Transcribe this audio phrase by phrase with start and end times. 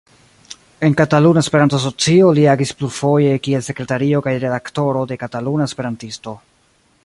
[0.87, 6.39] En Kataluna Esperanto-Asocio li agis plurfoje kiel sekretario kaj redaktoro de "Kataluna Esperantisto".